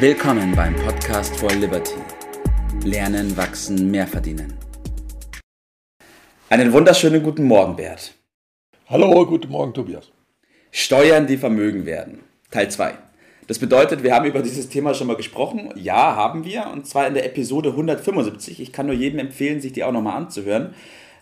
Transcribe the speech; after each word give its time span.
Willkommen 0.00 0.54
beim 0.54 0.76
Podcast 0.76 1.34
for 1.38 1.50
Liberty. 1.50 1.96
Lernen, 2.84 3.36
wachsen, 3.36 3.90
mehr 3.90 4.06
verdienen. 4.06 4.54
Einen 6.48 6.72
wunderschönen 6.72 7.20
guten 7.20 7.42
Morgen, 7.42 7.74
Bert. 7.74 8.14
Hallo, 8.86 9.26
guten 9.26 9.50
Morgen, 9.50 9.74
Tobias. 9.74 10.12
Steuern, 10.70 11.26
die 11.26 11.36
Vermögen 11.36 11.84
werden. 11.84 12.20
Teil 12.52 12.70
2. 12.70 12.94
Das 13.48 13.58
bedeutet, 13.58 14.04
wir 14.04 14.14
haben 14.14 14.26
über 14.26 14.40
dieses 14.40 14.68
Thema 14.68 14.94
schon 14.94 15.08
mal 15.08 15.16
gesprochen. 15.16 15.72
Ja, 15.74 16.14
haben 16.14 16.44
wir. 16.44 16.70
Und 16.72 16.86
zwar 16.86 17.08
in 17.08 17.14
der 17.14 17.26
Episode 17.26 17.70
175. 17.70 18.60
Ich 18.60 18.72
kann 18.72 18.86
nur 18.86 18.94
jedem 18.94 19.18
empfehlen, 19.18 19.60
sich 19.60 19.72
die 19.72 19.82
auch 19.82 19.90
nochmal 19.90 20.16
anzuhören. 20.16 20.74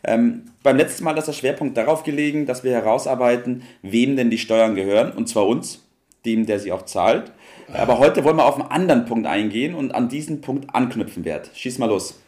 Ähm, 0.05 0.51
beim 0.63 0.77
letzten 0.77 1.05
Mal 1.05 1.17
ist 1.17 1.29
der 1.29 1.33
Schwerpunkt 1.33 1.79
darauf 1.79 2.03
gelegen, 2.03 2.45
dass 2.45 2.63
wir 2.63 2.73
herausarbeiten, 2.73 3.63
wem 3.81 4.17
denn 4.17 4.29
die 4.29 4.37
Steuern 4.37 4.75
gehören. 4.75 5.13
Und 5.13 5.31
zwar 5.31 5.47
uns, 5.47 5.81
dem, 6.27 6.45
der 6.45 6.61
sie 6.61 6.73
auch 6.73 6.83
zahlt. 6.83 7.33
Aber 7.73 7.99
heute 7.99 8.25
wollen 8.25 8.37
wir 8.37 8.47
auf 8.47 8.61
einen 8.61 8.71
anderen 8.71 9.05
Punkt 9.07 9.27
eingehen 9.27 9.75
und 9.75 9.95
an 9.95 10.09
diesen 10.09 10.41
Punkt 10.41 10.75
anknüpfen, 10.75 11.25
Bert. 11.25 11.51
Schieß 11.55 11.79
mal 11.79 11.89
los. 11.89 12.19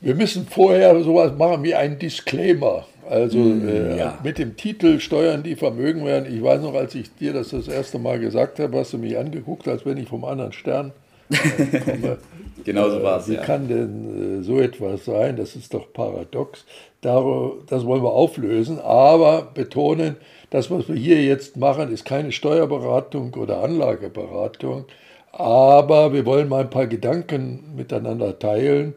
Wir 0.00 0.14
müssen 0.14 0.46
vorher 0.46 1.02
sowas 1.02 1.32
machen 1.36 1.62
wie 1.62 1.74
einen 1.74 1.98
Disclaimer. 1.98 2.86
Also 3.08 3.38
mm, 3.38 3.68
äh, 3.68 3.98
ja. 3.98 4.18
mit 4.22 4.38
dem 4.38 4.56
Titel 4.56 4.98
Steuern, 4.98 5.42
die 5.42 5.56
Vermögen 5.56 6.04
werden. 6.04 6.34
Ich 6.34 6.42
weiß 6.42 6.62
noch, 6.62 6.74
als 6.74 6.94
ich 6.94 7.14
dir 7.14 7.32
das 7.32 7.50
das 7.50 7.68
erste 7.68 7.98
Mal 7.98 8.18
gesagt 8.18 8.58
habe, 8.58 8.78
hast 8.78 8.92
du 8.92 8.98
mich 8.98 9.16
angeguckt, 9.16 9.68
als 9.68 9.84
wenn 9.86 9.98
ich 9.98 10.08
vom 10.08 10.24
anderen 10.24 10.52
Stern 10.52 10.92
äh, 11.30 11.80
komme. 11.80 12.18
genau 12.64 12.90
so 12.90 13.02
war 13.02 13.18
es. 13.18 13.28
Äh, 13.28 13.32
wie 13.32 13.34
ja. 13.34 13.42
kann 13.42 13.68
denn 13.68 14.40
äh, 14.40 14.42
so 14.42 14.60
etwas 14.60 15.04
sein? 15.04 15.36
Das 15.36 15.54
ist 15.56 15.74
doch 15.74 15.92
paradox. 15.92 16.64
Dar 17.00 17.52
das 17.66 17.84
wollen 17.84 18.02
wir 18.02 18.12
auflösen, 18.12 18.78
aber 18.80 19.50
betonen, 19.52 20.16
das, 20.54 20.70
was 20.70 20.88
wir 20.88 20.94
hier 20.94 21.20
jetzt 21.20 21.56
machen, 21.56 21.92
ist 21.92 22.04
keine 22.04 22.30
Steuerberatung 22.30 23.34
oder 23.34 23.64
Anlageberatung, 23.64 24.84
aber 25.32 26.12
wir 26.12 26.24
wollen 26.26 26.48
mal 26.48 26.60
ein 26.60 26.70
paar 26.70 26.86
Gedanken 26.86 27.74
miteinander 27.74 28.38
teilen 28.38 28.94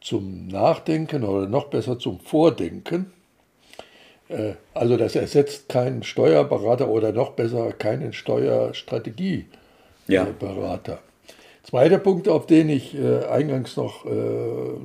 zum 0.00 0.48
Nachdenken 0.48 1.22
oder 1.24 1.46
noch 1.46 1.66
besser 1.66 1.98
zum 1.98 2.20
Vordenken. 2.20 3.12
Äh, 4.28 4.52
also 4.72 4.96
das 4.96 5.14
ersetzt 5.14 5.68
keinen 5.68 6.04
Steuerberater 6.04 6.88
oder 6.88 7.12
noch 7.12 7.32
besser 7.32 7.72
keinen 7.72 8.14
Steuerstrategieberater. 8.14 9.48
Ja. 10.08 10.98
Zweiter 11.64 11.98
Punkt, 11.98 12.30
auf 12.30 12.46
den 12.46 12.70
ich 12.70 12.94
äh, 12.94 13.26
eingangs 13.26 13.76
noch 13.76 14.06
äh, 14.06 14.08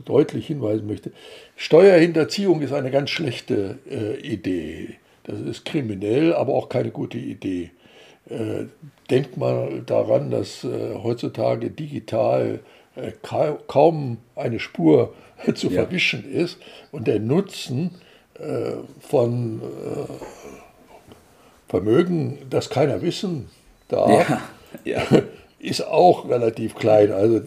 deutlich 0.04 0.48
hinweisen 0.48 0.86
möchte. 0.86 1.14
Steuerhinterziehung 1.56 2.62
ist 2.62 2.74
eine 2.74 2.92
ganz 2.92 3.10
schlechte 3.10 3.80
Idee. 4.22 4.98
Das 5.30 5.40
ist 5.42 5.66
kriminell, 5.66 6.34
aber 6.34 6.54
auch 6.54 6.70
keine 6.70 6.92
gute 6.92 7.18
Idee. 7.18 7.72
Äh, 8.30 8.66
denkt 9.10 9.38
mal 9.38 9.82
daran, 9.86 10.30
dass 10.30 10.64
äh, 10.64 10.96
heutzutage 11.02 11.72
digital 11.72 12.60
äh, 12.96 13.12
kaum 13.68 14.18
eine 14.36 14.60
Spur 14.60 15.14
zu 15.56 15.68
ja. 15.68 15.84
verwischen 15.84 16.32
ist 16.32 16.58
und 16.92 17.08
der 17.08 17.20
Nutzen 17.20 17.92
von 19.02 19.62
Vermögen, 21.68 22.38
das 22.50 22.70
keiner 22.70 23.02
wissen 23.02 23.50
darf, 23.90 24.30
ja. 24.30 24.42
Ja. 24.86 25.22
ist 25.60 25.86
auch 25.86 26.30
relativ 26.30 26.76
klein. 26.76 27.12
Also 27.12 27.42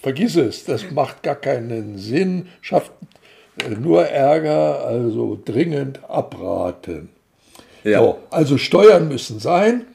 vergiss 0.00 0.36
es, 0.36 0.64
das 0.64 0.92
macht 0.92 1.24
gar 1.24 1.34
keinen 1.34 1.98
Sinn, 1.98 2.46
schafft 2.60 2.92
nur 3.78 4.06
Ärger, 4.06 4.84
also 4.84 5.38
dringend 5.44 6.00
abraten. 6.08 7.08
Ja. 7.84 8.00
So, 8.00 8.18
also 8.30 8.58
Steuern 8.58 9.08
müssen 9.08 9.38
sein. 9.38 9.86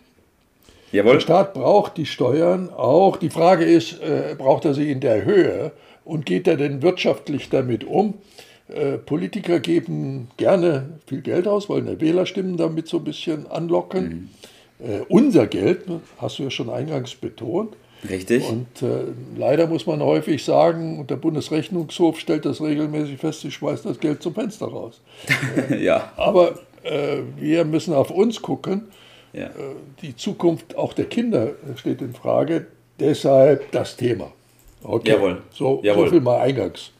Jawohl. 0.92 1.14
Der 1.14 1.20
Staat 1.20 1.54
braucht 1.54 1.98
die 1.98 2.06
Steuern 2.06 2.70
auch. 2.70 3.18
Die 3.18 3.30
Frage 3.30 3.66
ist, 3.66 4.02
äh, 4.02 4.36
braucht 4.38 4.66
er 4.66 4.74
sie 4.74 4.92
in 4.92 5.00
der 5.00 5.26
Höhe 5.26 5.72
und 6.06 6.26
geht 6.26 6.48
er 6.48 6.58
denn 6.58 6.82
wirtschaftlich 6.82 7.50
damit 7.50 7.84
um? 7.84 8.16
Äh, 8.70 8.98
Politiker 8.98 9.60
geben 9.60 10.30
gerne 10.38 11.00
viel 11.06 11.22
Geld 11.22 11.48
aus, 11.48 11.70
wollen 11.70 11.86
der 11.86 12.02
Wählerstimmen 12.02 12.58
damit 12.58 12.88
so 12.88 12.98
ein 12.98 13.04
bisschen 13.04 13.48
anlocken. 13.48 14.30
Mhm. 14.80 14.86
Äh, 14.86 15.00
unser 15.10 15.48
Geld, 15.48 15.84
hast 16.18 16.40
du 16.40 16.44
ja 16.44 16.52
schon 16.52 16.70
eingangs 16.70 17.16
betont, 17.16 17.76
Richtig. 18.08 18.48
Und 18.48 18.82
äh, 18.82 19.06
leider 19.36 19.68
muss 19.68 19.86
man 19.86 20.02
häufig 20.02 20.44
sagen, 20.44 21.00
und 21.00 21.10
der 21.10 21.16
Bundesrechnungshof 21.16 22.20
stellt 22.20 22.46
das 22.46 22.62
regelmäßig 22.62 23.20
fest, 23.20 23.42
sie 23.42 23.52
schmeißt 23.52 23.86
das 23.86 24.00
Geld 24.00 24.22
zum 24.22 24.34
Fenster 24.34 24.68
raus. 24.68 25.02
Äh, 25.70 25.84
ja. 25.84 26.12
Aber 26.16 26.60
äh, 26.84 27.18
wir 27.38 27.66
müssen 27.66 27.94
auf 27.94 28.12
uns 28.12 28.42
gucken. 28.42 28.88
Ja. 29.34 29.48
Äh, 29.48 29.76
die 30.02 30.16
Zukunft 30.16 30.78
auch 30.78 30.94
der 30.94 31.06
Kinder 31.06 31.54
steht 31.76 32.02
in 32.02 32.14
Frage. 32.14 32.68
Deshalb 33.00 33.72
das 33.72 33.96
Thema. 33.96 34.32
Okay. 34.84 35.12
Jawohl. 35.12 35.42
So, 35.52 35.82
Jawohl. 35.84 36.06
so 36.06 36.12
viel 36.12 36.22
mal 36.22 36.40
eingangs. 36.40 36.92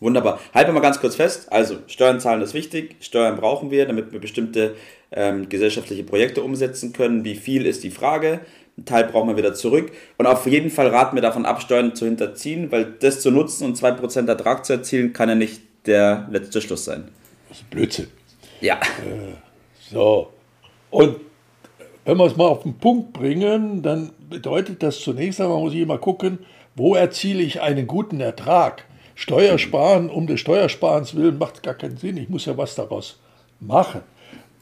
Wunderbar. 0.00 0.40
Halten 0.52 0.68
wir 0.68 0.74
mal 0.74 0.80
ganz 0.80 1.00
kurz 1.00 1.16
fest. 1.16 1.50
Also, 1.50 1.76
Steuern 1.86 2.20
zahlen 2.20 2.42
ist 2.42 2.52
wichtig. 2.52 2.96
Steuern 3.00 3.36
brauchen 3.36 3.70
wir, 3.70 3.86
damit 3.86 4.12
wir 4.12 4.20
bestimmte 4.20 4.76
ähm, 5.10 5.48
gesellschaftliche 5.48 6.04
Projekte 6.04 6.42
umsetzen 6.42 6.92
können. 6.92 7.24
Wie 7.24 7.34
viel 7.34 7.64
ist 7.64 7.82
die 7.82 7.90
Frage? 7.90 8.40
Ein 8.78 8.84
Teil 8.84 9.04
brauchen 9.04 9.28
wir 9.28 9.36
wieder 9.36 9.54
zurück. 9.54 9.92
Und 10.18 10.26
auf 10.26 10.46
jeden 10.46 10.70
Fall 10.70 10.88
raten 10.88 11.16
wir 11.16 11.22
davon 11.22 11.46
ab, 11.46 11.62
Steuern 11.62 11.94
zu 11.94 12.04
hinterziehen, 12.04 12.70
weil 12.70 12.94
das 13.00 13.20
zu 13.20 13.30
nutzen 13.30 13.64
und 13.64 13.78
2% 13.78 14.28
Ertrag 14.28 14.66
zu 14.66 14.74
erzielen, 14.74 15.12
kann 15.12 15.28
ja 15.28 15.34
nicht 15.34 15.62
der 15.86 16.26
letzte 16.30 16.60
Schluss 16.60 16.84
sein. 16.84 17.08
Das 17.48 17.58
ist 17.58 17.70
Blödsinn. 17.70 18.08
Ja. 18.60 18.74
Äh, 18.74 19.34
so. 19.90 20.32
Und 20.90 21.16
wenn 22.04 22.16
wir 22.18 22.26
es 22.26 22.36
mal 22.36 22.46
auf 22.46 22.62
den 22.62 22.78
Punkt 22.78 23.12
bringen, 23.12 23.82
dann 23.82 24.10
bedeutet 24.28 24.82
das 24.82 25.00
zunächst 25.00 25.40
einmal, 25.40 25.58
muss 25.58 25.74
ich 25.74 25.80
immer 25.80 25.98
gucken, 25.98 26.40
wo 26.74 26.94
erziele 26.94 27.42
ich 27.42 27.60
einen 27.62 27.86
guten 27.86 28.20
Ertrag. 28.20 28.84
Steuersparen 29.14 30.10
um 30.10 30.26
des 30.26 30.40
Steuersparens 30.40 31.16
willen 31.16 31.38
macht 31.38 31.62
gar 31.62 31.74
keinen 31.74 31.96
Sinn. 31.96 32.18
Ich 32.18 32.28
muss 32.28 32.44
ja 32.44 32.56
was 32.56 32.74
daraus 32.74 33.18
machen. 33.60 34.02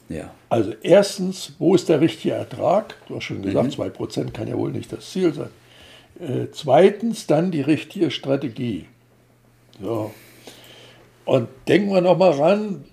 Ja. 0.09 0.31
Also 0.49 0.73
erstens, 0.83 1.53
wo 1.57 1.75
ist 1.75 1.89
der 1.89 2.01
richtige 2.01 2.35
Ertrag? 2.35 2.95
Du 3.07 3.15
hast 3.15 3.23
schon 3.23 3.41
gesagt, 3.41 3.77
mhm. 3.77 3.83
2% 3.83 4.31
kann 4.31 4.47
ja 4.47 4.57
wohl 4.57 4.71
nicht 4.71 4.91
das 4.91 5.11
Ziel 5.11 5.33
sein. 5.33 5.49
Äh, 6.19 6.47
zweitens, 6.51 7.27
dann 7.27 7.51
die 7.51 7.61
richtige 7.61 8.11
Strategie. 8.11 8.85
So. 9.81 10.11
Und 11.25 11.49
denken 11.67 11.91
wir 11.91 12.01
nochmal 12.01 12.31
ran, 12.31 12.85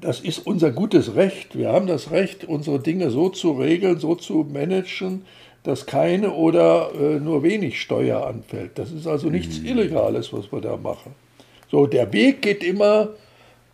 das 0.00 0.20
ist 0.20 0.46
unser 0.46 0.70
gutes 0.70 1.16
Recht. 1.16 1.56
Wir 1.58 1.70
haben 1.70 1.86
das 1.86 2.10
Recht, 2.10 2.44
unsere 2.44 2.78
Dinge 2.78 3.10
so 3.10 3.28
zu 3.28 3.52
regeln, 3.52 3.98
so 3.98 4.14
zu 4.14 4.46
managen, 4.50 5.24
dass 5.64 5.86
keine 5.86 6.32
oder 6.32 6.90
äh, 6.94 7.18
nur 7.20 7.42
wenig 7.42 7.80
Steuer 7.80 8.26
anfällt. 8.26 8.78
Das 8.78 8.92
ist 8.92 9.06
also 9.06 9.28
nichts 9.28 9.58
mhm. 9.58 9.66
Illegales, 9.66 10.32
was 10.32 10.52
wir 10.52 10.60
da 10.60 10.76
machen. 10.76 11.14
So, 11.70 11.86
der 11.86 12.12
Weg 12.12 12.42
geht 12.42 12.62
immer 12.62 13.08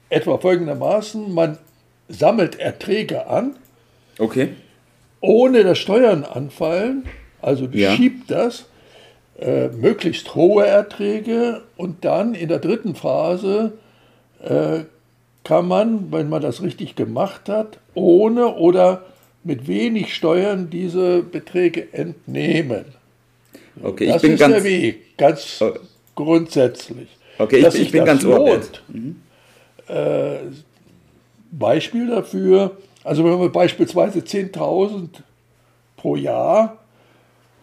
etwa 0.08 0.38
folgendermaßen, 0.38 1.34
man 1.34 1.58
sammelt 2.10 2.58
Erträge 2.58 3.26
an, 3.28 3.56
okay. 4.18 4.50
ohne 5.20 5.64
dass 5.64 5.78
Steuern 5.78 6.24
anfallen, 6.24 7.04
also 7.40 7.66
ja. 7.72 7.92
schiebt 7.92 8.30
das, 8.30 8.66
äh, 9.38 9.68
möglichst 9.68 10.34
hohe 10.34 10.66
Erträge 10.66 11.62
und 11.76 12.04
dann 12.04 12.34
in 12.34 12.48
der 12.48 12.58
dritten 12.58 12.94
Phase 12.94 13.72
äh, 14.42 14.80
kann 15.44 15.66
man, 15.66 16.12
wenn 16.12 16.28
man 16.28 16.42
das 16.42 16.62
richtig 16.62 16.96
gemacht 16.96 17.48
hat, 17.48 17.78
ohne 17.94 18.54
oder 18.56 19.04
mit 19.42 19.66
wenig 19.66 20.14
Steuern 20.14 20.68
diese 20.68 21.22
Beträge 21.22 21.92
entnehmen. 21.92 22.84
Okay, 23.82 24.06
das 24.06 24.16
ich 24.16 24.22
bin 24.22 24.32
ist 24.32 24.40
ganz, 24.40 24.54
der 24.54 24.64
Weg, 24.64 25.16
ganz 25.16 25.62
oh. 25.62 25.72
grundsätzlich. 26.14 27.08
Okay, 27.38 27.64
ich, 27.66 27.74
ich 27.80 27.90
bin 27.90 28.04
ganz 28.04 28.22
lohnt, 28.22 28.82
mhm. 28.88 29.22
äh, 29.88 30.36
Beispiel 31.50 32.08
dafür, 32.08 32.76
also 33.04 33.24
wenn 33.24 33.38
man 33.38 33.52
beispielsweise 33.52 34.20
10.000 34.20 35.08
pro 35.96 36.16
Jahr 36.16 36.78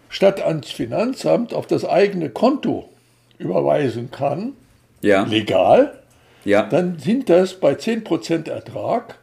statt 0.10 0.42
ans 0.42 0.69
Finanzamt 0.69 1.54
auf 1.54 1.68
das 1.68 1.86
eigene 1.86 2.30
Konto 2.30 2.89
überweisen 3.38 4.12
kann, 4.12 4.54
ja. 5.01 5.24
legal, 5.24 6.00
ja. 6.45 6.63
dann 6.63 7.00
sind 7.00 7.30
das 7.30 7.60
bei 7.60 7.74
10% 7.74 8.50
Ertrag, 8.50 9.19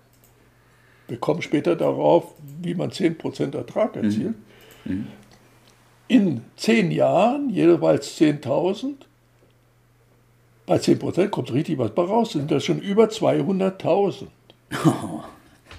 wir 1.08 1.19
kommen 1.19 1.43
später 1.43 1.76
darauf, 1.76 2.34
wie 2.61 2.75
man 2.75 2.90
10% 2.90 3.56
Ertrag 3.56 3.96
mhm. 3.96 4.05
erzielt, 4.05 4.34
mhm. 4.84 5.06
in 6.08 6.43
10 6.56 6.90
Jahren 6.90 7.50
jeweils 7.50 8.19
10.000, 8.19 8.94
bei 10.66 10.76
10% 10.76 11.28
kommt 11.28 11.52
richtig 11.52 11.78
was 11.78 11.90
bei 11.90 12.02
raus, 12.02 12.32
sind 12.32 12.50
das 12.50 12.64
schon 12.64 12.78
über 12.78 13.05
200.000. 13.05 14.26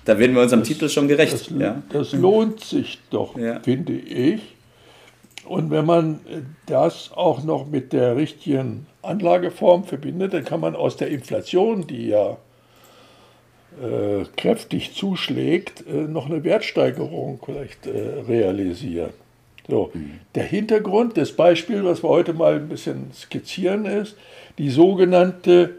da 0.06 0.20
werden 0.20 0.36
wir 0.36 0.42
unserem 0.42 0.62
das, 0.62 0.70
Titel 0.70 0.90
schon 0.90 1.08
gerecht. 1.08 1.34
Das, 1.34 1.50
ja. 1.50 1.82
das 1.90 2.14
lohnt 2.14 2.62
sich 2.62 3.00
doch, 3.10 3.38
ja. 3.38 3.60
finde 3.60 3.94
ich. 3.94 4.42
Und 5.46 5.70
wenn 5.70 5.86
man 5.86 6.20
das 6.66 7.12
auch 7.14 7.44
noch 7.44 7.68
mit 7.68 7.94
der 7.94 8.16
richtigen 8.16 8.88
Anlageform 9.04 9.84
verbindet, 9.84 10.34
dann 10.34 10.44
kann 10.44 10.60
man 10.60 10.76
aus 10.76 10.98
der 10.98 11.10
Inflation, 11.10 11.86
die 11.86 12.08
ja 12.08 12.38
äh, 13.82 14.26
kräftig 14.38 14.96
zuschlägt, 14.96 15.86
äh, 15.88 15.94
noch 15.94 16.28
eine 16.28 16.44
Wertsteigerung 16.44 17.40
vielleicht 17.44 17.86
äh, 17.86 18.22
realisieren. 18.28 19.12
So, 19.68 19.92
der 20.36 20.44
Hintergrund 20.44 21.18
des 21.18 21.36
Beispiels, 21.36 21.84
was 21.84 22.04
wir 22.04 22.10
heute 22.10 22.34
mal 22.34 22.56
ein 22.56 22.70
bisschen 22.70 23.12
skizzieren, 23.14 23.86
ist 23.86 24.16
die 24.60 24.70
sogenannte 24.70 25.72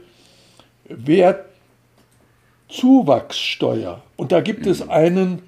Wertzuwachssteuer. 2.69 4.03
Und 4.17 4.33
da 4.33 4.41
gibt 4.41 4.67
es 4.67 4.89
einen 4.89 5.43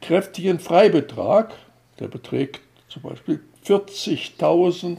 kräftigen 0.00 0.58
Freibetrag, 0.58 1.52
der 1.98 2.08
beträgt 2.08 2.60
zum 2.88 3.02
Beispiel 3.02 3.40
40.000. 3.66 4.98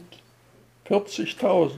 40.000. 0.88 1.70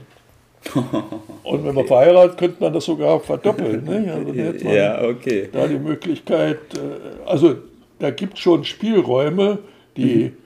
Und 1.43 1.65
wenn 1.65 1.75
man 1.75 1.85
verheiratet, 1.85 2.37
könnte 2.37 2.63
man 2.63 2.73
das 2.73 2.85
sogar 2.85 3.19
verdoppeln. 3.19 3.83
Ne? 3.83 4.13
Also 4.13 4.69
ja, 4.69 5.03
okay. 5.03 5.49
Da 5.51 5.67
die 5.67 5.77
Möglichkeit, 5.77 6.59
äh, 6.75 7.27
also 7.29 7.55
da 7.99 8.11
gibt 8.11 8.35
es 8.35 8.39
schon 8.39 8.63
Spielräume, 8.63 9.59
die 9.97 10.25
mhm 10.25 10.37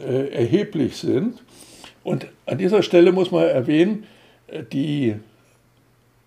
äh, 0.00 0.28
erheblich 0.32 0.96
sind. 0.96 1.42
Und 2.04 2.26
an 2.46 2.58
dieser 2.58 2.82
Stelle 2.82 3.12
muss 3.12 3.30
man 3.30 3.44
erwähnen, 3.44 4.04
äh, 4.46 4.62
die 4.62 5.16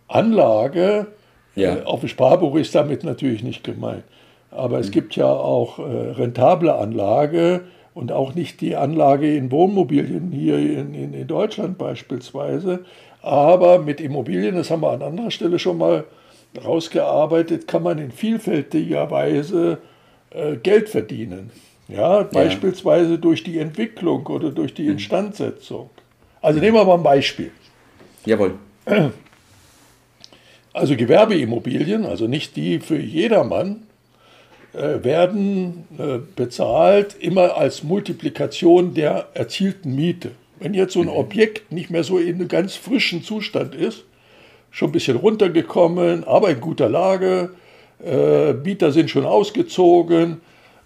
Anlage 0.08 1.08
ja. 1.56 1.78
äh, 1.78 1.84
auf 1.84 2.02
dem 2.02 2.10
Sparbuch 2.10 2.56
ist 2.56 2.76
damit 2.76 3.04
natürlich 3.04 3.44
nicht 3.44 3.64
gemeint. 3.64 4.04
Aber 4.52 4.80
es 4.80 4.88
mhm. 4.88 4.92
gibt 4.92 5.16
ja 5.16 5.28
auch 5.28 5.80
äh, 5.80 5.82
rentable 5.84 6.76
Anlage 6.76 7.62
und 7.94 8.12
auch 8.12 8.36
nicht 8.36 8.62
die 8.62 8.76
Anlage 8.76 9.36
in 9.36 9.52
Wohnmobilien 9.52 10.32
hier 10.32 10.58
in, 10.58 10.94
in, 10.94 11.14
in, 11.14 11.28
Deutschland 11.28 11.78
beispielsweise. 11.78 12.86
Aber 13.22 13.80
mit 13.80 14.00
Immobilien, 14.00 14.56
das 14.56 14.70
haben 14.70 14.82
wir 14.82 14.92
an 14.92 15.02
anderer 15.02 15.32
Stelle 15.32 15.60
schon 15.60 15.78
mal 15.78 16.04
rausgearbeitet, 16.64 17.68
kann 17.68 17.84
man 17.84 17.98
in 17.98 18.12
vielfältiger 18.12 19.10
Weise 19.12 19.80
äh, 20.30 20.56
Geld 20.58 20.90
verdienen. 20.90 21.52
Ja, 21.88 22.24
beispielsweise 22.24 23.12
ja. 23.12 23.18
durch 23.18 23.44
die 23.44 23.60
Entwicklung 23.60 24.26
oder 24.28 24.52
durch 24.52 24.74
die 24.74 24.84
mhm. 24.84 24.92
Instandsetzung. 24.92 25.90
Also 26.42 26.60
nehmen 26.60 26.76
wir 26.76 26.86
mal 26.86 26.96
ein 26.96 27.04
Beispiel. 27.04 27.52
Jawohl. 28.26 28.56
Also 30.76 30.96
Gewerbeimmobilien, 30.96 32.06
also 32.06 32.28
nicht 32.28 32.56
die 32.56 32.80
für 32.80 33.00
jedermann, 33.00 33.84
äh, 34.74 35.04
werden 35.04 35.86
äh, 35.98 36.20
bezahlt 36.36 37.16
immer 37.20 37.56
als 37.56 37.84
Multiplikation 37.84 38.94
der 38.94 39.30
erzielten 39.34 39.96
Miete. 39.96 40.32
Wenn 40.60 40.74
jetzt 40.74 40.94
so 40.94 41.00
ein 41.00 41.08
mhm. 41.08 41.14
Objekt 41.14 41.72
nicht 41.72 41.90
mehr 41.90 42.04
so 42.04 42.18
in 42.18 42.36
einem 42.36 42.48
ganz 42.50 42.76
frischen 42.76 43.24
Zustand 43.24 43.74
ist, 43.74 44.04
schon 44.70 44.90
ein 44.90 44.92
bisschen 44.92 45.16
runtergekommen, 45.16 46.26
aber 46.26 46.50
in 46.50 46.60
guter 46.60 46.90
Lage, 46.90 47.52
äh, 48.06 48.52
Mieter 48.54 48.92
sind 48.92 49.10
schon 49.10 49.26
ausgezogen, 49.26 50.42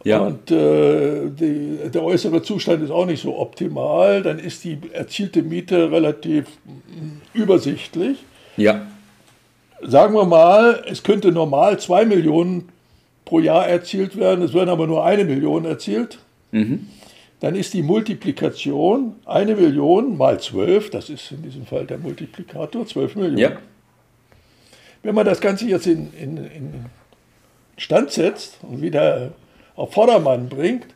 ja. 0.05 0.19
Und 0.21 0.49
äh, 0.49 1.29
die, 1.29 1.89
der 1.93 2.03
äußere 2.03 2.41
Zustand 2.41 2.81
ist 2.83 2.89
auch 2.89 3.05
nicht 3.05 3.21
so 3.21 3.37
optimal. 3.37 4.21
Dann 4.21 4.39
ist 4.39 4.63
die 4.63 4.77
erzielte 4.93 5.43
Miete 5.43 5.91
relativ 5.91 6.45
mm, 6.65 7.37
übersichtlich. 7.37 8.19
Ja. 8.55 8.87
Sagen 9.81 10.13
wir 10.13 10.25
mal, 10.25 10.83
es 10.87 11.03
könnte 11.03 11.31
normal 11.31 11.79
2 11.79 12.05
Millionen 12.05 12.69
pro 13.25 13.39
Jahr 13.39 13.67
erzielt 13.67 14.17
werden, 14.17 14.43
es 14.43 14.53
werden 14.53 14.69
aber 14.69 14.87
nur 14.87 15.05
eine 15.05 15.23
Million 15.23 15.65
erzielt. 15.65 16.19
Mhm. 16.51 16.87
Dann 17.39 17.55
ist 17.55 17.73
die 17.73 17.83
Multiplikation 17.83 19.15
eine 19.25 19.55
Million 19.55 20.17
mal 20.17 20.39
12, 20.39 20.89
das 20.89 21.09
ist 21.09 21.31
in 21.31 21.43
diesem 21.43 21.65
Fall 21.65 21.85
der 21.85 21.97
Multiplikator, 21.97 22.85
12 22.85 23.15
Millionen. 23.15 23.37
Ja. 23.37 23.51
Wenn 25.03 25.15
man 25.15 25.25
das 25.25 25.39
Ganze 25.39 25.65
jetzt 25.65 25.87
in, 25.87 26.11
in, 26.13 26.37
in 26.37 26.85
Stand 27.77 28.11
setzt 28.11 28.57
und 28.61 28.81
wieder 28.81 29.31
auf 29.75 29.93
Vordermann 29.93 30.49
bringt, 30.49 30.87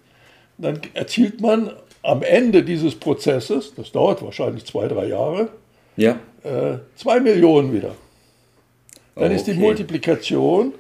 dann 0.58 0.82
erzielt 0.94 1.40
man 1.40 1.72
am 2.02 2.22
Ende 2.22 2.64
dieses 2.64 2.96
Prozesses, 2.96 3.74
das 3.76 3.94
dauert 3.94 4.22
wahrscheinlich 4.22 4.66
zwei, 4.66 4.88
drei 4.88 5.08
Jahre, 5.08 5.48
ja. 5.96 6.20
äh, 6.44 6.80
zwei 6.98 7.22
Millionen 7.22 7.72
wieder. 7.74 7.96
Dann 9.16 9.26
okay. 9.26 9.36
ist 9.36 9.48
die 9.48 9.54
Multiplikation 9.54 10.74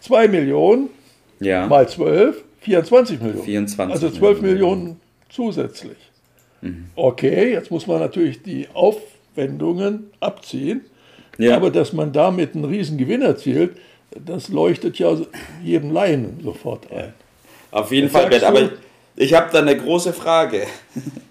zwei 0.00 0.28
Millionen 0.28 0.90
ja. 1.40 1.66
mal 1.66 1.88
zwölf, 1.88 2.44
24 2.60 3.20
Millionen. 3.20 3.44
24 3.44 3.94
also 3.94 4.10
12 4.10 4.40
Millionen, 4.40 4.60
Millionen 4.82 5.00
zusätzlich. 5.28 5.96
Mhm. 6.60 6.86
Okay, 6.94 7.52
jetzt 7.52 7.70
muss 7.70 7.86
man 7.86 8.00
natürlich 8.00 8.42
die 8.42 8.68
Aufwendungen 8.72 10.10
abziehen, 10.20 10.82
ja. 11.38 11.56
aber 11.56 11.70
dass 11.70 11.92
man 11.92 12.12
damit 12.12 12.54
einen 12.54 12.64
riesen 12.64 12.98
Gewinn 12.98 13.22
erzielt, 13.22 13.76
das 14.24 14.48
leuchtet 14.48 14.98
ja 14.98 15.16
jedem 15.62 15.92
Laien 15.92 16.40
sofort 16.42 16.90
ein. 16.90 17.12
Auf 17.70 17.92
jeden 17.92 18.08
Fall, 18.08 18.28
Bert, 18.28 18.44
aber 18.44 18.70
ich 19.16 19.34
habe 19.34 19.50
da 19.52 19.58
eine 19.60 19.76
große 19.76 20.12
Frage. 20.12 20.66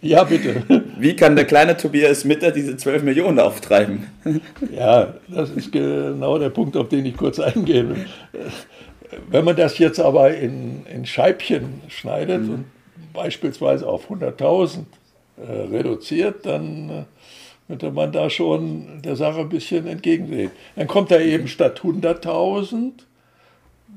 Ja, 0.01 0.24
bitte. 0.24 0.63
Wie 0.97 1.15
kann 1.15 1.36
der 1.36 1.45
kleine 1.45 1.77
Tobias 1.77 2.25
Mitter 2.25 2.51
diese 2.51 2.77
12 2.77 3.03
Millionen 3.03 3.39
auftreiben? 3.39 4.07
Ja, 4.71 5.13
das 5.27 5.51
ist 5.51 5.71
genau 5.71 6.38
der 6.38 6.50
Punkt, 6.50 6.75
auf 6.77 6.89
den 6.89 7.06
ich 7.06 7.15
kurz 7.15 7.39
eingehen 7.39 7.89
will. 7.89 8.06
Wenn 9.30 9.45
man 9.45 9.56
das 9.56 9.77
jetzt 9.77 10.00
aber 10.00 10.36
in, 10.36 10.86
in 10.88 11.06
Scheibchen 11.06 11.81
schneidet 11.88 12.42
mhm. 12.42 12.50
und 12.50 12.65
beispielsweise 13.13 13.88
auf 13.88 14.09
100.000 14.09 14.86
äh, 15.38 15.51
reduziert, 15.75 16.45
dann 16.45 16.89
äh, 16.89 17.03
könnte 17.68 17.91
man 17.91 18.12
da 18.12 18.30
schon 18.30 19.01
der 19.03 19.15
Sache 19.15 19.41
ein 19.41 19.50
bisschen 19.50 19.88
entgegensehen. 19.88 20.51
Dann 20.75 20.88
kommt 20.88 21.12
da 21.12 21.19
eben 21.19 21.48
statt 21.48 21.81
100.000 21.81 22.91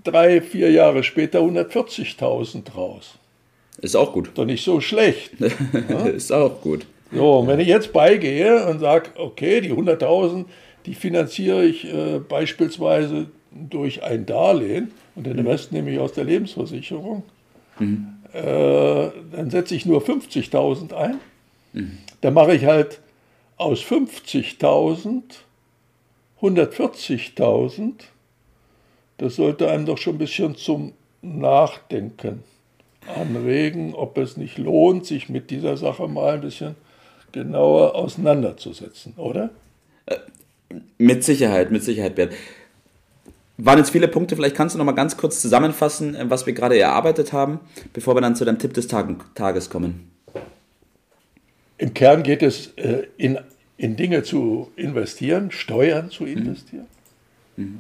drei, 0.05 0.41
vier 0.41 0.71
Jahre 0.71 1.03
später 1.03 1.41
140.000 1.41 2.73
raus. 2.73 3.19
Ist 3.79 3.97
auch 3.97 4.13
gut. 4.13 4.31
Doch 4.35 4.45
nicht 4.45 4.65
so 4.65 4.81
schlecht. 4.81 5.33
ja? 5.89 6.07
Ist 6.07 6.33
auch 6.33 6.61
gut. 6.61 6.87
So, 7.13 7.39
und 7.39 7.47
wenn 7.47 7.61
ich 7.61 7.69
jetzt 7.69 7.93
beigehe 7.93 8.67
und 8.67 8.81
sage, 8.81 9.11
okay, 9.17 9.61
die 9.61 9.73
100.000, 9.73 10.45
die 10.85 10.95
finanziere 10.95 11.65
ich 11.65 11.85
äh, 11.85 12.19
beispielsweise 12.19 13.27
durch 13.51 14.03
ein 14.03 14.27
Darlehen 14.27 14.91
und 15.15 15.27
den 15.27 15.41
mhm. 15.41 15.47
Rest 15.47 15.73
nehme 15.73 15.91
ich 15.91 15.99
aus 15.99 16.13
der 16.13 16.25
Lebensversicherung, 16.25 17.23
mhm. 17.79 18.09
äh, 18.33 19.09
dann 19.33 19.51
setze 19.51 19.75
ich 19.75 19.87
nur 19.87 20.03
50.000 20.03 20.93
ein. 20.95 21.21
Mhm. 21.73 21.99
Dann 22.21 22.35
mache 22.35 22.55
ich 22.55 22.67
halt 22.67 23.01
aus 23.57 23.81
50.000 23.81 25.23
140.000. 26.41 27.95
Das 29.19 29.37
sollte 29.37 29.71
einem 29.71 29.87
doch 29.87 29.99
schon 29.99 30.15
ein 30.15 30.19
bisschen 30.19 30.55
zum 30.55 30.93
Nachdenken 31.23 32.45
anregen, 33.17 33.95
ob 33.95 34.19
es 34.19 34.37
nicht 34.37 34.59
lohnt, 34.59 35.07
sich 35.07 35.29
mit 35.29 35.51
dieser 35.51 35.77
Sache 35.77 36.09
mal 36.09 36.35
ein 36.35 36.41
bisschen 36.41 36.75
genauer 37.33 37.95
auseinanderzusetzen, 37.95 39.15
oder? 39.17 39.51
Äh, 40.07 40.17
mit 40.99 41.25
Sicherheit, 41.25 41.71
mit 41.71 41.83
Sicherheit, 41.83 42.15
Bert. 42.15 42.33
Waren 43.57 43.79
jetzt 43.79 43.91
viele 43.91 44.09
Punkte, 44.09 44.37
vielleicht 44.37 44.55
kannst 44.55 44.75
du 44.75 44.79
noch 44.79 44.85
mal 44.85 44.93
ganz 44.93 45.17
kurz 45.17 45.41
zusammenfassen, 45.41 46.15
äh, 46.15 46.31
was 46.31 46.47
wir 46.47 46.53
gerade 46.53 46.79
erarbeitet 46.79 47.33
haben, 47.33 47.61
bevor 47.93 48.15
wir 48.17 48.21
dann 48.21 48.37
zu 48.37 48.45
deinem 48.45 48.59
Tipp 48.59 48.75
des 48.75 48.89
Tages 48.89 49.71
kommen. 49.71 50.11
Im 51.77 51.95
Kern 51.95 52.23
geht 52.23 52.43
es 52.43 52.69
äh, 52.77 53.07
in, 53.17 53.39
in 53.77 53.97
Dinge 53.97 54.23
zu 54.23 54.73
investieren, 54.77 55.51
Steuern 55.51 56.11
zu 56.11 56.25
mhm. 56.25 56.39
investieren, 56.39 56.87
mhm. 57.57 57.79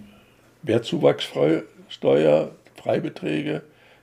Wertzuwachssteuer, 0.62 2.50
Freibeträge, 2.76 3.62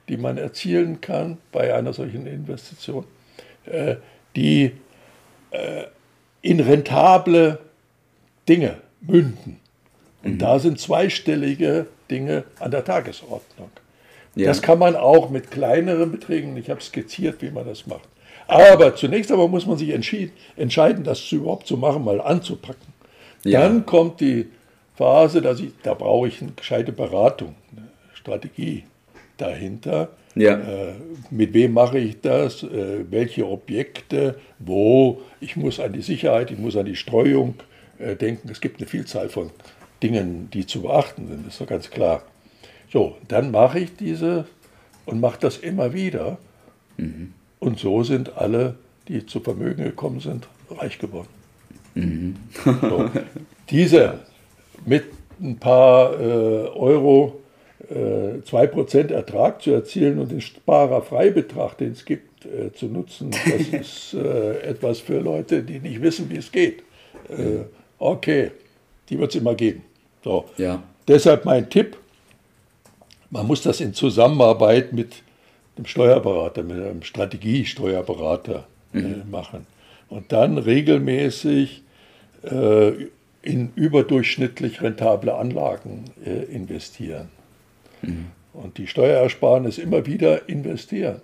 die 0.10 0.18
man 0.18 0.38
erzielen 0.38 1.02
kann 1.02 1.38
bei 1.52 1.74
einer 1.74 1.94
solchen 1.94 2.28
Investition, 2.28 3.06
äh, 3.66 3.96
die 4.36 4.72
äh, 5.52 5.84
in 6.42 6.60
rentable 6.60 7.60
Dinge 8.48 8.78
münden. 9.02 9.60
Und 10.24 10.34
mhm. 10.34 10.38
da 10.40 10.60
sind 10.60 10.80
zweistellige 10.80 11.88
Dinge 12.10 12.44
an 12.60 12.72
der 12.72 12.84
Tagesordnung. 12.84 13.70
Ja. 14.36 14.48
Das 14.48 14.62
kann 14.62 14.80
man 14.80 14.96
auch 14.96 15.30
mit 15.30 15.50
kleineren 15.50 16.12
Beträgen, 16.12 16.56
ich 16.58 16.70
habe 16.70 16.82
skizziert, 16.82 17.42
wie 17.42 17.52
man 17.52 17.66
das 17.66 17.88
macht. 17.88 18.08
Aber 18.48 18.96
zunächst 18.96 19.32
einmal 19.32 19.48
muss 19.48 19.66
man 19.66 19.78
sich 19.78 19.90
entscheiden, 19.90 21.04
das 21.04 21.32
überhaupt 21.32 21.66
zu 21.66 21.78
machen, 21.78 22.04
mal 22.04 22.22
anzupacken. 22.22 22.94
Ja. 23.44 23.62
Dann 23.62 23.86
kommt 23.86 24.22
die 24.22 24.48
Phase, 24.96 25.42
dass 25.42 25.60
ich, 25.60 25.72
da 25.84 25.94
brauche 25.94 26.28
ich 26.28 26.42
eine 26.42 26.52
gescheite 26.52 26.92
Beratung, 26.92 27.56
eine 27.72 27.88
Strategie 28.14 28.84
dahinter. 29.38 30.10
Ja. 30.36 30.56
Äh, 30.56 30.94
mit 31.30 31.54
wem 31.54 31.74
mache 31.74 31.98
ich 31.98 32.22
das? 32.22 32.63
Äh, 32.63 33.06
welche 33.10 33.48
Objekte? 33.48 34.36
Wo? 34.60 35.22
Ich 35.39 35.56
muss 35.56 35.80
an 35.80 35.94
die 35.94 36.01
Sicherheit, 36.01 36.51
ich 36.51 36.58
muss 36.58 36.75
an 36.75 36.86
die 36.86 36.96
Streuung 36.96 37.56
äh, 38.00 38.15
denken. 38.15 38.50
Es 38.50 38.62
gibt 38.62 38.80
eine 38.80 38.88
Vielzahl 38.88 39.30
von 39.30 39.51
Dingen, 40.04 40.50
die 40.51 40.65
zu 40.65 40.82
beachten 40.82 41.27
sind, 41.27 41.48
ist 41.48 41.62
doch 41.62 41.68
ganz 41.68 41.89
klar. 41.89 42.24
So, 42.92 43.15
dann 43.27 43.51
mache 43.51 43.80
ich 43.80 43.96
diese 43.96 44.46
und 45.06 45.20
mache 45.20 45.39
das 45.39 45.58
immer 45.58 45.94
wieder. 45.94 46.38
Mhm. 46.98 47.34
Und 47.60 47.80
so 47.80 48.04
sind 48.04 48.38
alle, 48.38 48.75
die 49.08 49.25
zu 49.25 49.39
Vermögen 49.39 49.84
gekommen 49.84 50.20
sind, 50.20 50.48
reich 50.70 51.00
geworden. 51.00 51.30
Mhm. 51.96 52.36
so. 52.63 53.10
Diese 53.70 54.20
mit 54.86 55.06
ein 55.42 55.58
paar 55.58 56.20
äh, 56.20 56.68
Euro 56.70 57.42
2% 57.94 59.12
Ertrag 59.12 59.62
zu 59.62 59.72
erzielen 59.72 60.20
und 60.20 60.32
den 60.32 60.42
Sparerfreibetrag, 60.42 61.77
den 61.77 61.92
es 61.92 62.06
gibt, 62.06 62.46
äh, 62.46 62.72
zu 62.74 62.88
nutzen, 62.88 63.32
das 63.32 63.68
ist 63.82 64.13
äh, 64.13 64.62
etwas 64.62 65.00
für 65.00 65.20
Leute, 65.20 65.63
die 65.63 65.80
nicht 65.80 66.01
wissen, 66.01 66.30
wie 66.30 66.38
es 66.38 66.51
geht. 66.51 66.84
Äh, 67.30 67.65
okay, 68.00 68.51
die 69.10 69.20
wird 69.20 69.32
es 69.34 69.42
immer 69.42 69.56
geben. 69.56 69.84
So. 70.24 70.46
Ja. 70.58 70.82
Deshalb 71.08 71.46
mein 71.46 71.70
Tipp, 71.70 71.98
man 73.30 73.46
muss 73.48 73.62
das 73.62 73.82
in 73.82 73.94
Zusammenarbeit 73.94 74.94
mit 74.94 75.24
dem 75.77 75.86
Steuerberater, 75.86 76.63
mit 76.63 76.77
einem 76.77 77.04
Strategiesteuerberater 77.04 78.65
äh, 78.94 78.98
mhm. 78.98 79.30
machen. 79.30 79.68
Und 80.10 80.32
dann 80.32 80.58
regelmäßig 80.58 81.84
äh, 82.44 82.92
in 83.42 83.72
überdurchschnittlich 83.75 84.82
rentable 84.82 85.36
Anlagen 85.36 86.06
äh, 86.25 86.44
investieren. 86.46 87.30
Mhm. 88.08 88.26
Und 88.54 88.78
die 88.78 88.88
Steuerersparnis 88.88 89.78
immer 89.78 90.06
wieder 90.06 90.48
investieren. 90.48 91.22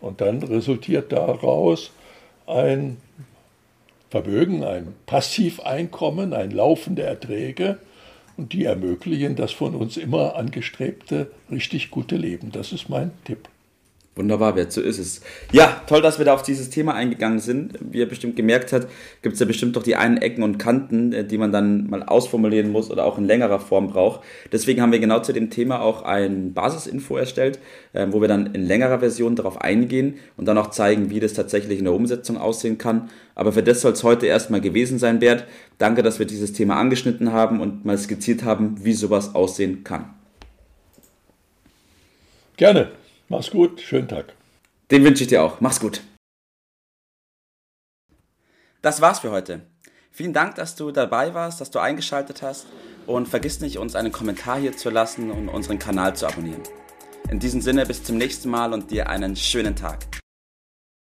Und 0.00 0.20
dann 0.20 0.42
resultiert 0.42 1.12
daraus 1.12 1.90
ein 2.46 2.98
Vermögen, 4.10 4.62
ein 4.62 4.94
Passiveinkommen, 5.06 6.32
ein 6.32 6.50
laufende 6.50 7.02
Erträge 7.02 7.78
und 8.36 8.52
die 8.52 8.64
ermöglichen 8.64 9.34
das 9.34 9.52
von 9.52 9.74
uns 9.74 9.96
immer 9.96 10.36
angestrebte 10.36 11.30
richtig 11.50 11.90
gute 11.90 12.16
Leben. 12.16 12.52
Das 12.52 12.72
ist 12.72 12.88
mein 12.88 13.10
Tipp. 13.24 13.48
Wunderbar, 14.16 14.56
wer 14.56 14.70
so 14.70 14.80
ist 14.80 14.98
es. 14.98 15.20
Ja, 15.52 15.82
toll, 15.86 16.00
dass 16.00 16.16
wir 16.16 16.24
da 16.24 16.32
auf 16.32 16.42
dieses 16.42 16.70
Thema 16.70 16.94
eingegangen 16.94 17.38
sind. 17.38 17.74
Wie 17.82 17.98
ihr 17.98 18.08
bestimmt 18.08 18.34
gemerkt 18.34 18.72
habt, 18.72 18.88
gibt 19.20 19.34
es 19.34 19.40
ja 19.40 19.44
bestimmt 19.44 19.76
doch 19.76 19.82
die 19.82 19.94
einen 19.94 20.16
Ecken 20.16 20.42
und 20.42 20.56
Kanten, 20.56 21.12
äh, 21.12 21.22
die 21.22 21.36
man 21.36 21.52
dann 21.52 21.90
mal 21.90 22.02
ausformulieren 22.02 22.72
muss 22.72 22.90
oder 22.90 23.04
auch 23.04 23.18
in 23.18 23.26
längerer 23.26 23.60
Form 23.60 23.88
braucht. 23.88 24.22
Deswegen 24.50 24.80
haben 24.80 24.90
wir 24.90 25.00
genau 25.00 25.20
zu 25.20 25.34
dem 25.34 25.50
Thema 25.50 25.82
auch 25.82 26.00
ein 26.00 26.54
Basisinfo 26.54 27.18
erstellt, 27.18 27.58
äh, 27.92 28.06
wo 28.08 28.22
wir 28.22 28.28
dann 28.28 28.54
in 28.54 28.66
längerer 28.66 29.00
Version 29.00 29.36
darauf 29.36 29.60
eingehen 29.60 30.14
und 30.38 30.46
dann 30.46 30.56
auch 30.56 30.70
zeigen, 30.70 31.10
wie 31.10 31.20
das 31.20 31.34
tatsächlich 31.34 31.78
in 31.78 31.84
der 31.84 31.92
Umsetzung 31.92 32.38
aussehen 32.38 32.78
kann. 32.78 33.10
Aber 33.34 33.52
für 33.52 33.62
das 33.62 33.82
soll 33.82 33.92
es 33.92 34.02
heute 34.02 34.24
erstmal 34.24 34.62
gewesen 34.62 34.98
sein, 34.98 35.18
Bert. 35.18 35.44
Danke, 35.76 36.02
dass 36.02 36.18
wir 36.18 36.24
dieses 36.24 36.54
Thema 36.54 36.76
angeschnitten 36.76 37.32
haben 37.32 37.60
und 37.60 37.84
mal 37.84 37.98
skizziert 37.98 38.44
haben, 38.44 38.76
wie 38.82 38.94
sowas 38.94 39.34
aussehen 39.34 39.84
kann. 39.84 40.14
Gerne. 42.56 42.88
Mach's 43.28 43.50
gut, 43.50 43.80
schönen 43.80 44.08
Tag. 44.08 44.34
Den 44.90 45.02
wünsche 45.02 45.24
ich 45.24 45.28
dir 45.28 45.42
auch. 45.42 45.60
Mach's 45.60 45.80
gut. 45.80 46.00
Das 48.82 49.00
war's 49.00 49.18
für 49.18 49.32
heute. 49.32 49.66
Vielen 50.12 50.32
Dank, 50.32 50.54
dass 50.54 50.76
du 50.76 50.92
dabei 50.92 51.34
warst, 51.34 51.60
dass 51.60 51.70
du 51.70 51.80
eingeschaltet 51.80 52.42
hast 52.42 52.66
und 53.06 53.26
vergiss 53.26 53.60
nicht, 53.60 53.78
uns 53.78 53.96
einen 53.96 54.12
Kommentar 54.12 54.58
hier 54.58 54.76
zu 54.76 54.90
lassen 54.90 55.30
und 55.30 55.48
unseren 55.48 55.78
Kanal 55.78 56.14
zu 56.14 56.26
abonnieren. 56.26 56.62
In 57.28 57.40
diesem 57.40 57.60
Sinne, 57.60 57.84
bis 57.84 58.04
zum 58.04 58.16
nächsten 58.16 58.48
Mal 58.48 58.72
und 58.72 58.90
dir 58.92 59.08
einen 59.08 59.34
schönen 59.34 59.74
Tag. 59.74 60.06